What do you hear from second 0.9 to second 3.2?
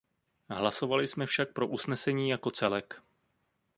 jsme však pro usnesení jako celek.